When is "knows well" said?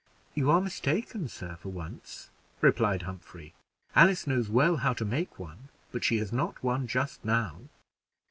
4.25-4.77